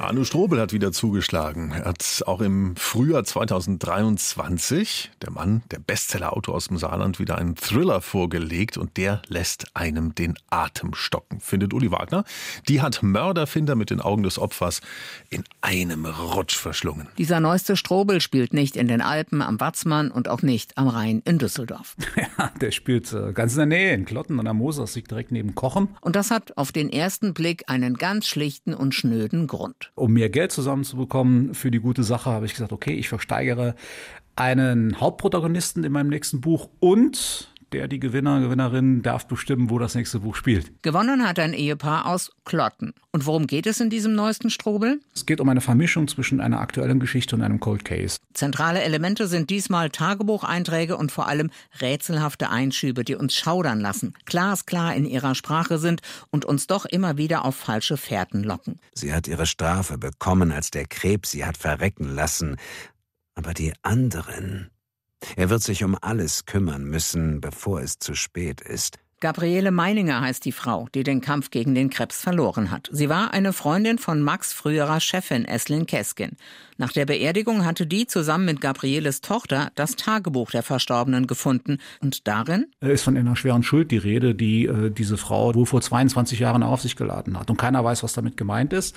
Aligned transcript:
Arno 0.00 0.24
Strobel 0.24 0.58
hat 0.58 0.72
wieder 0.72 0.92
zugeschlagen. 0.92 1.72
Er 1.72 1.84
hat 1.84 2.22
auch 2.26 2.40
im 2.40 2.74
Frühjahr 2.74 3.22
2023, 3.22 5.10
der 5.20 5.30
Mann, 5.30 5.62
der 5.70 5.78
Bestsellerautor 5.78 6.54
aus 6.54 6.68
dem 6.68 6.78
Saarland, 6.78 7.18
wieder 7.18 7.36
einen 7.36 7.54
Thriller 7.54 8.00
vorgelegt 8.00 8.78
und 8.78 8.96
der 8.96 9.20
lässt 9.28 9.76
einem 9.76 10.14
den 10.14 10.38
Atem 10.48 10.94
stocken, 10.94 11.40
findet 11.40 11.74
Uli 11.74 11.90
Wagner. 11.92 12.24
Die 12.66 12.80
hat 12.80 13.02
Mörderfinder 13.02 13.74
mit 13.74 13.90
den 13.90 14.00
Augen 14.00 14.22
des 14.22 14.38
Opfers 14.38 14.80
in 15.28 15.44
einem 15.60 16.06
Rutsch 16.06 16.56
verschlungen. 16.56 17.06
Dieser 17.18 17.40
neueste 17.40 17.76
Strobel 17.76 18.22
spielt 18.22 18.54
nicht 18.54 18.76
in 18.76 18.88
den 18.88 19.02
Alpen 19.02 19.42
am 19.42 19.60
Watzmann 19.60 20.10
und 20.10 20.28
auch 20.28 20.40
nicht 20.40 20.78
am 20.78 20.88
Rhein 20.88 21.20
in 21.24 21.38
Düsseldorf. 21.38 21.96
Ja, 22.38 22.50
der 22.60 22.70
spielt 22.70 23.12
äh, 23.12 23.32
ganz 23.32 23.52
in 23.52 23.58
der 23.58 23.66
Nähe 23.66 23.94
in 23.94 24.04
Klotten 24.04 24.38
an 24.38 24.44
der 24.44 24.54
Moser, 24.54 24.86
liegt 24.94 25.10
direkt 25.10 25.30
neben 25.30 25.54
Kochen. 25.54 25.88
Und 26.00 26.16
das 26.16 26.30
hat 26.30 26.56
auf 26.56 26.72
den 26.72 26.90
ersten 26.90 27.34
Blick 27.34 27.64
einen 27.66 27.94
ganz 27.94 28.26
schlichten 28.26 28.72
und 28.74 28.94
schnöden 28.94 29.46
Grund. 29.46 29.89
Um 29.94 30.12
mehr 30.12 30.30
Geld 30.30 30.52
zusammenzubekommen 30.52 31.54
für 31.54 31.70
die 31.70 31.80
gute 31.80 32.02
Sache, 32.02 32.30
habe 32.30 32.46
ich 32.46 32.52
gesagt, 32.52 32.72
okay, 32.72 32.94
ich 32.94 33.08
versteigere 33.08 33.74
einen 34.36 35.00
Hauptprotagonisten 35.00 35.84
in 35.84 35.92
meinem 35.92 36.08
nächsten 36.08 36.40
Buch 36.40 36.70
und 36.80 37.49
der 37.72 37.88
die 37.88 38.00
Gewinner, 38.00 38.40
Gewinnerin 38.40 39.02
darf 39.02 39.26
bestimmen, 39.26 39.70
wo 39.70 39.78
das 39.78 39.94
nächste 39.94 40.20
Buch 40.20 40.34
spielt. 40.34 40.82
Gewonnen 40.82 41.26
hat 41.26 41.38
ein 41.38 41.52
Ehepaar 41.52 42.06
aus 42.06 42.30
Klotten. 42.44 42.94
Und 43.12 43.26
worum 43.26 43.46
geht 43.46 43.66
es 43.66 43.80
in 43.80 43.90
diesem 43.90 44.14
neuesten 44.14 44.50
Strobel? 44.50 45.00
Es 45.14 45.26
geht 45.26 45.40
um 45.40 45.48
eine 45.48 45.60
Vermischung 45.60 46.06
zwischen 46.08 46.40
einer 46.40 46.60
aktuellen 46.60 47.00
Geschichte 47.00 47.34
und 47.34 47.42
einem 47.42 47.60
Cold 47.60 47.84
Case. 47.84 48.18
Zentrale 48.34 48.82
Elemente 48.82 49.26
sind 49.26 49.50
diesmal 49.50 49.90
Tagebucheinträge 49.90 50.96
und 50.96 51.10
vor 51.10 51.26
allem 51.26 51.50
rätselhafte 51.80 52.50
Einschübe, 52.50 53.04
die 53.04 53.16
uns 53.16 53.34
schaudern 53.34 53.80
lassen, 53.80 54.14
glasklar 54.26 54.94
in 54.94 55.04
ihrer 55.04 55.34
Sprache 55.34 55.78
sind 55.78 56.02
und 56.30 56.44
uns 56.44 56.66
doch 56.66 56.84
immer 56.84 57.16
wieder 57.16 57.44
auf 57.44 57.56
falsche 57.56 57.96
Fährten 57.96 58.44
locken. 58.44 58.78
Sie 58.94 59.12
hat 59.12 59.26
ihre 59.26 59.46
Strafe 59.46 59.98
bekommen, 59.98 60.52
als 60.52 60.70
der 60.70 60.86
Krebs 60.86 61.30
sie 61.30 61.44
hat 61.44 61.56
verrecken 61.56 62.14
lassen. 62.14 62.56
Aber 63.34 63.54
die 63.54 63.72
anderen. 63.82 64.70
Er 65.36 65.50
wird 65.50 65.62
sich 65.62 65.84
um 65.84 65.96
alles 66.00 66.46
kümmern 66.46 66.84
müssen, 66.84 67.40
bevor 67.40 67.80
es 67.80 67.98
zu 67.98 68.14
spät 68.14 68.60
ist. 68.60 68.98
Gabriele 69.20 69.70
Meininger 69.70 70.22
heißt 70.22 70.46
die 70.46 70.52
Frau, 70.52 70.88
die 70.94 71.02
den 71.02 71.20
Kampf 71.20 71.50
gegen 71.50 71.74
den 71.74 71.90
Krebs 71.90 72.22
verloren 72.22 72.70
hat. 72.70 72.88
Sie 72.90 73.10
war 73.10 73.34
eine 73.34 73.52
Freundin 73.52 73.98
von 73.98 74.22
Max 74.22 74.54
früherer 74.54 74.98
Chefin 74.98 75.44
Eslin 75.44 75.84
Keskin. 75.84 76.38
Nach 76.78 76.90
der 76.90 77.04
Beerdigung 77.04 77.66
hatte 77.66 77.86
die 77.86 78.06
zusammen 78.06 78.46
mit 78.46 78.62
Gabrieles 78.62 79.20
Tochter 79.20 79.72
das 79.74 79.96
Tagebuch 79.96 80.50
der 80.50 80.62
Verstorbenen 80.62 81.26
gefunden. 81.26 81.76
Und 82.00 82.26
darin 82.26 82.68
ist 82.80 83.02
von 83.02 83.14
einer 83.14 83.36
schweren 83.36 83.62
Schuld 83.62 83.90
die 83.90 83.98
Rede, 83.98 84.34
die 84.34 84.64
äh, 84.64 84.90
diese 84.90 85.18
Frau 85.18 85.54
wohl 85.54 85.66
vor 85.66 85.82
22 85.82 86.38
Jahren 86.38 86.62
auf 86.62 86.80
sich 86.80 86.96
geladen 86.96 87.38
hat. 87.38 87.50
Und 87.50 87.58
keiner 87.58 87.84
weiß, 87.84 88.02
was 88.02 88.14
damit 88.14 88.38
gemeint 88.38 88.72
ist. 88.72 88.96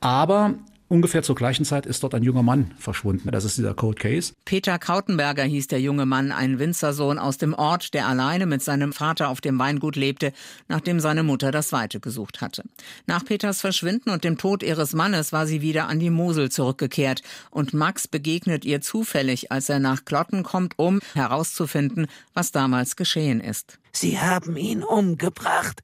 Aber 0.00 0.54
Ungefähr 0.92 1.22
zur 1.22 1.36
gleichen 1.36 1.64
Zeit 1.64 1.86
ist 1.86 2.02
dort 2.02 2.14
ein 2.14 2.22
junger 2.22 2.42
Mann 2.42 2.72
verschwunden. 2.78 3.30
Das 3.32 3.44
ist 3.44 3.56
dieser 3.56 3.72
Cold 3.72 3.98
Case. 3.98 4.34
Peter 4.44 4.78
Kautenberger 4.78 5.42
hieß 5.42 5.68
der 5.68 5.80
junge 5.80 6.04
Mann, 6.04 6.32
ein 6.32 6.58
Winzersohn 6.58 7.18
aus 7.18 7.38
dem 7.38 7.54
Ort, 7.54 7.94
der 7.94 8.06
alleine 8.06 8.44
mit 8.44 8.60
seinem 8.60 8.92
Vater 8.92 9.30
auf 9.30 9.40
dem 9.40 9.58
Weingut 9.58 9.96
lebte, 9.96 10.34
nachdem 10.68 11.00
seine 11.00 11.22
Mutter 11.22 11.50
das 11.50 11.72
Weite 11.72 11.98
gesucht 11.98 12.42
hatte. 12.42 12.64
Nach 13.06 13.24
Peters 13.24 13.62
Verschwinden 13.62 14.10
und 14.10 14.22
dem 14.22 14.36
Tod 14.36 14.62
ihres 14.62 14.92
Mannes 14.92 15.32
war 15.32 15.46
sie 15.46 15.62
wieder 15.62 15.88
an 15.88 15.98
die 15.98 16.10
Mosel 16.10 16.50
zurückgekehrt 16.50 17.22
und 17.50 17.72
Max 17.72 18.06
begegnet 18.06 18.66
ihr 18.66 18.82
zufällig, 18.82 19.50
als 19.50 19.70
er 19.70 19.78
nach 19.78 20.04
Klotten 20.04 20.42
kommt, 20.42 20.74
um 20.76 21.00
herauszufinden, 21.14 22.06
was 22.34 22.52
damals 22.52 22.96
geschehen 22.96 23.40
ist. 23.40 23.78
Sie 23.92 24.18
haben 24.18 24.58
ihn 24.58 24.82
umgebracht. 24.82 25.82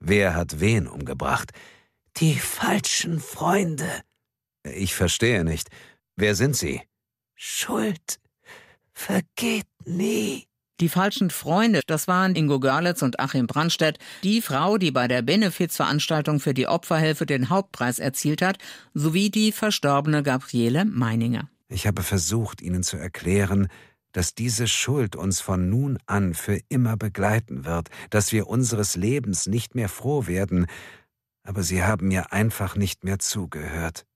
Wer 0.00 0.34
hat 0.34 0.58
wen 0.58 0.88
umgebracht? 0.88 1.52
Die 2.16 2.34
falschen 2.34 3.20
Freunde. 3.20 3.86
Ich 4.64 4.94
verstehe 4.94 5.44
nicht. 5.44 5.68
Wer 6.16 6.34
sind 6.34 6.56
Sie? 6.56 6.82
Schuld 7.34 8.20
vergeht 8.92 9.66
nie. 9.84 10.44
Die 10.80 10.88
falschen 10.88 11.28
Freunde, 11.28 11.82
das 11.86 12.08
waren 12.08 12.34
Ingo 12.34 12.58
Görlitz 12.58 13.02
und 13.02 13.20
Achim 13.20 13.46
Brandstedt, 13.46 13.98
die 14.22 14.40
Frau, 14.40 14.78
die 14.78 14.90
bei 14.90 15.08
der 15.08 15.20
Benefizveranstaltung 15.20 16.40
für 16.40 16.54
die 16.54 16.66
Opferhilfe 16.66 17.26
den 17.26 17.50
Hauptpreis 17.50 17.98
erzielt 17.98 18.40
hat, 18.40 18.56
sowie 18.94 19.30
die 19.30 19.52
verstorbene 19.52 20.22
Gabriele 20.22 20.86
Meininger. 20.86 21.50
Ich 21.68 21.86
habe 21.86 22.02
versucht, 22.02 22.62
Ihnen 22.62 22.82
zu 22.82 22.96
erklären, 22.96 23.68
dass 24.12 24.34
diese 24.34 24.66
Schuld 24.66 25.16
uns 25.16 25.40
von 25.40 25.68
nun 25.68 25.98
an 26.06 26.34
für 26.34 26.58
immer 26.68 26.96
begleiten 26.96 27.66
wird, 27.66 27.90
dass 28.08 28.32
wir 28.32 28.48
unseres 28.48 28.96
Lebens 28.96 29.46
nicht 29.46 29.74
mehr 29.74 29.88
froh 29.88 30.26
werden, 30.26 30.66
aber 31.42 31.62
Sie 31.62 31.82
haben 31.82 32.08
mir 32.08 32.32
einfach 32.32 32.74
nicht 32.74 33.04
mehr 33.04 33.18
zugehört. 33.18 34.06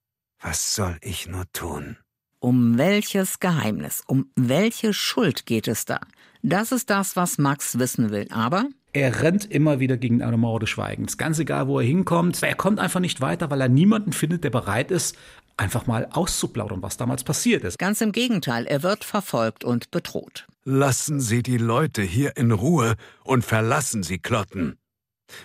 Was 0.47 0.75
soll 0.75 0.95
ich 1.01 1.27
nur 1.27 1.45
tun? 1.53 1.97
Um 2.39 2.77
welches 2.77 3.39
Geheimnis, 3.39 4.03
um 4.05 4.29
welche 4.35 4.93
Schuld 4.93 5.47
geht 5.47 5.67
es 5.67 5.85
da? 5.85 5.99
Das 6.43 6.71
ist 6.71 6.91
das, 6.91 7.15
was 7.15 7.39
Max 7.39 7.79
wissen 7.79 8.11
will. 8.11 8.27
Aber 8.29 8.67
er 8.93 9.23
rennt 9.23 9.49
immer 9.49 9.79
wieder 9.79 9.97
gegen 9.97 10.21
eine 10.21 10.37
Mauer 10.37 10.59
des 10.59 10.69
Schweigens. 10.69 11.17
Ganz 11.17 11.39
egal, 11.39 11.67
wo 11.67 11.79
er 11.79 11.85
hinkommt. 11.87 12.43
Er 12.43 12.53
kommt 12.53 12.79
einfach 12.79 12.99
nicht 12.99 13.21
weiter, 13.21 13.49
weil 13.49 13.59
er 13.59 13.69
niemanden 13.69 14.13
findet, 14.13 14.43
der 14.43 14.51
bereit 14.51 14.91
ist, 14.91 15.17
einfach 15.57 15.87
mal 15.87 16.09
auszuplaudern, 16.11 16.83
was 16.83 16.95
damals 16.95 17.23
passiert 17.23 17.63
ist. 17.63 17.79
Ganz 17.79 18.01
im 18.01 18.11
Gegenteil, 18.11 18.67
er 18.67 18.83
wird 18.83 19.03
verfolgt 19.03 19.63
und 19.63 19.89
bedroht. 19.89 20.45
Lassen 20.63 21.21
Sie 21.21 21.41
die 21.41 21.57
Leute 21.57 22.03
hier 22.03 22.37
in 22.37 22.51
Ruhe 22.51 22.97
und 23.23 23.43
verlassen 23.43 24.03
Sie 24.03 24.19
Klotten. 24.19 24.77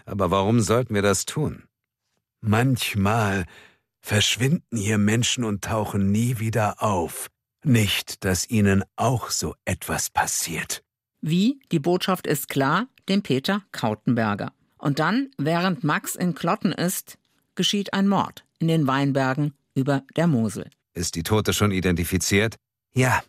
Aber 0.05 0.31
warum 0.31 0.61
sollten 0.61 0.95
wir 0.95 1.03
das 1.03 1.25
tun? 1.25 1.63
Manchmal 2.43 3.47
verschwinden 4.01 4.77
hier 4.77 4.99
Menschen 4.99 5.45
und 5.45 5.65
tauchen 5.65 6.11
nie 6.11 6.39
wieder 6.39 6.83
auf. 6.83 7.29
Nicht, 7.65 8.25
dass 8.25 8.49
ihnen 8.49 8.85
auch 8.97 9.31
so 9.31 9.55
etwas 9.65 10.11
passiert. 10.11 10.83
Wie? 11.21 11.61
Die 11.71 11.79
Botschaft 11.79 12.27
ist 12.27 12.49
klar, 12.49 12.87
dem 13.09 13.23
Peter 13.23 13.63
Kautenberger. 13.73 14.53
Und 14.79 14.99
dann, 14.99 15.31
während 15.37 15.85
Max 15.85 16.15
in 16.15 16.35
Klotten 16.35 16.73
ist, 16.73 17.19
geschieht 17.55 17.93
ein 17.93 18.09
Mord 18.09 18.47
in 18.59 18.69
den 18.69 18.87
Weinbergen 18.87 19.55
über 19.75 20.03
der 20.17 20.27
Mosel. 20.27 20.71
Ist 20.95 21.15
die 21.15 21.23
Tote 21.23 21.53
schon 21.53 21.71
identifiziert? 21.71 22.57
Ja. 22.95 23.23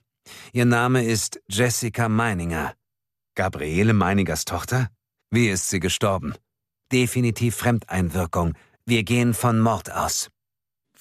Ihr 0.53 0.65
Name 0.65 1.03
ist 1.03 1.41
Jessica 1.49 2.07
Meininger. 2.07 2.73
Gabriele 3.35 3.93
Meiningers 3.93 4.45
Tochter? 4.45 4.89
Wie 5.29 5.49
ist 5.49 5.69
sie 5.69 5.79
gestorben? 5.79 6.33
Definitiv 6.91 7.55
Fremdeinwirkung. 7.55 8.53
Wir 8.85 9.03
gehen 9.03 9.33
von 9.33 9.59
Mord 9.59 9.91
aus. 9.91 10.29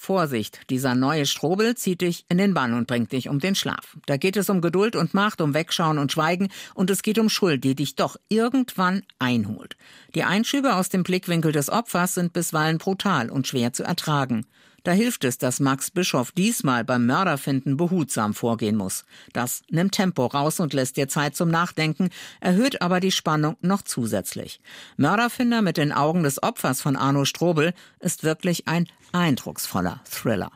Vorsicht, 0.03 0.61
dieser 0.71 0.95
neue 0.95 1.27
Strobel 1.27 1.75
zieht 1.75 2.01
dich 2.01 2.25
in 2.31 2.39
den 2.39 2.55
Bann 2.55 2.73
und 2.73 2.87
bringt 2.87 3.13
dich 3.13 3.29
um 3.29 3.39
den 3.39 3.55
Schlaf. 3.55 3.99
Da 4.07 4.17
geht 4.17 4.39
es 4.39 4.49
um 4.49 4.63
Geduld 4.63 4.97
und 4.97 5.13
Macht, 5.13 5.43
um 5.43 5.53
Wegschauen 5.53 5.99
und 5.99 6.11
Schweigen 6.11 6.49
und 6.73 6.89
es 6.89 7.03
geht 7.03 7.19
um 7.19 7.29
Schuld, 7.29 7.65
die 7.65 7.75
dich 7.75 7.97
doch 7.97 8.17
irgendwann 8.31 9.03
einholt. 9.19 9.77
Die 10.15 10.25
Einschübe 10.25 10.75
aus 10.77 10.89
dem 10.89 11.03
Blickwinkel 11.03 11.53
des 11.53 11.69
Opfers 11.69 12.15
sind 12.15 12.33
bisweilen 12.33 12.79
brutal 12.79 13.29
und 13.29 13.47
schwer 13.47 13.75
zu 13.75 13.83
ertragen. 13.83 14.47
Da 14.85 14.93
hilft 14.93 15.25
es, 15.25 15.37
dass 15.37 15.61
Max 15.61 15.91
Bischof 15.91 16.33
diesmal 16.33 16.85
beim 16.85 17.05
Mörderfinden 17.05 17.77
behutsam 17.77 18.33
vorgehen 18.33 18.77
muss. 18.77 19.05
Das 19.35 19.63
nimmt 19.69 19.93
Tempo 19.93 20.25
raus 20.27 20.59
und 20.61 20.73
lässt 20.73 20.97
dir 20.97 21.09
Zeit 21.09 21.37
zum 21.37 21.51
Nachdenken, 21.51 22.09
erhöht 22.41 22.81
aber 22.81 23.01
die 23.01 23.13
Spannung 23.13 23.57
noch 23.61 23.83
zusätzlich. 23.83 24.61
Mörderfinder 24.97 25.61
mit 25.61 25.77
den 25.77 25.93
Augen 25.93 26.23
des 26.23 26.43
Opfers 26.43 26.81
von 26.81 26.97
Arno 26.97 27.27
Strobel 27.27 27.75
ist 28.01 28.25
wirklich 28.25 28.69
ein 28.69 28.87
eindrucksvoller 29.13 30.01
Thriller. 30.05 30.51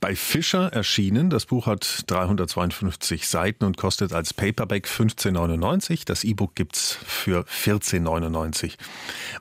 Bei 0.00 0.14
Fischer 0.14 0.72
erschienen. 0.72 1.30
Das 1.30 1.46
Buch 1.46 1.66
hat 1.66 2.04
352 2.06 3.26
Seiten 3.26 3.64
und 3.64 3.76
kostet 3.76 4.12
als 4.12 4.34
Paperback 4.34 4.86
15,99. 4.86 6.02
Das 6.04 6.24
E-Book 6.24 6.54
gibt's 6.54 6.98
für 7.04 7.44
14,99. 7.44 8.74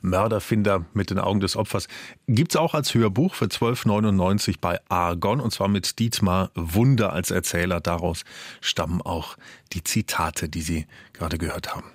Mörderfinder 0.01 0.85
mit 0.93 1.09
den 1.09 1.19
Augen 1.19 1.39
des 1.39 1.55
Opfers 1.55 1.87
gibt's 2.27 2.55
auch 2.55 2.73
als 2.73 2.93
Hörbuch 2.93 3.35
für 3.35 3.45
12,99 3.45 4.55
bei 4.61 4.79
Argon 4.89 5.39
und 5.39 5.51
zwar 5.51 5.67
mit 5.67 5.99
Dietmar 5.99 6.51
Wunder 6.55 7.13
als 7.13 7.31
Erzähler. 7.31 7.81
Daraus 7.81 8.23
stammen 8.61 9.01
auch 9.01 9.35
die 9.73 9.83
Zitate, 9.83 10.47
die 10.47 10.61
Sie 10.61 10.87
gerade 11.13 11.37
gehört 11.37 11.75
haben. 11.75 11.91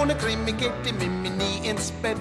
Ohne 0.00 0.16
Krimi 0.16 0.52
geht 0.52 0.72
die 0.84 0.92
Mimi 0.92 1.30
nie 1.30 1.68
ins 1.68 1.90
Bett. 2.02 2.16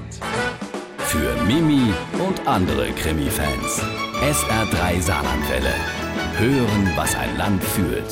Für 1.09 1.42
Mimi 1.44 1.94
und 2.19 2.45
andere 2.45 2.92
Krimi-Fans. 2.92 3.81
SR3 4.21 5.01
Saarlandwelle. 5.01 5.74
Hören, 6.38 6.92
was 6.98 7.15
ein 7.15 7.38
Land 7.38 7.63
fühlt. 7.63 8.12